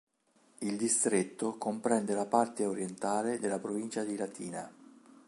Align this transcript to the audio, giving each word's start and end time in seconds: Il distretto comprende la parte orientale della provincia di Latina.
Il 0.61 0.77
distretto 0.77 1.59
comprende 1.59 2.15
la 2.15 2.25
parte 2.25 2.65
orientale 2.65 3.37
della 3.37 3.59
provincia 3.59 4.03
di 4.03 4.17
Latina. 4.17 4.67